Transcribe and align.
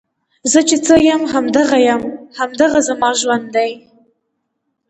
زۀ 0.51 0.61
چې 0.69 0.77
څۀ 0.85 0.95
يم 1.07 1.21
هم 1.31 1.45
دغه 1.57 1.77
يم، 1.87 2.01
هـــم 2.37 2.49
دغه 2.61 2.79
زمـا 2.87 3.09
ژونـد 3.19 3.31
ون 3.45 3.51
دی 3.55 3.71